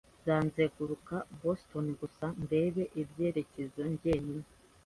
Nzazenguruka 0.21 1.15
Boston 1.41 1.85
gusa 2.01 2.25
ndebe 2.43 2.83
ibyerekezo 3.01 3.81
njyenyine 3.93 4.47